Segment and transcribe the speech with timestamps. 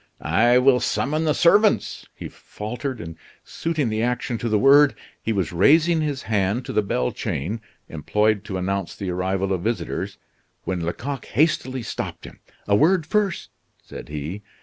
[0.23, 5.31] "I will summon the servants," he faltered, and suiting the action to the word, he
[5.31, 10.17] was raising his hand to the bell chain, employed to announce the arrival of visitors,
[10.63, 12.39] when Lecoq hastily stopped him.
[12.67, 13.51] "A word first!"
[13.83, 14.41] said he.